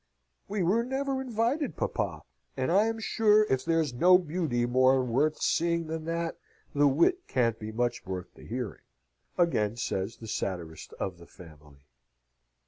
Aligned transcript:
"We 0.47 0.63
were 0.63 0.83
never 0.83 1.21
invited, 1.21 1.77
papa; 1.77 2.23
and 2.57 2.71
I 2.71 2.87
am 2.87 2.97
sure 2.97 3.43
if 3.51 3.63
there's 3.63 3.93
no 3.93 4.17
beauty 4.17 4.65
more 4.65 5.03
worth 5.05 5.39
seeing 5.43 5.85
than 5.85 6.05
that, 6.05 6.39
the 6.73 6.87
wit 6.87 7.27
can't 7.27 7.59
be 7.59 7.71
much 7.71 8.03
worth 8.07 8.33
the 8.33 8.43
hearing," 8.47 8.81
again 9.37 9.75
says 9.77 10.17
the 10.17 10.25
satirist 10.25 10.91
of 10.93 11.19
the 11.19 11.27
family. 11.27 11.85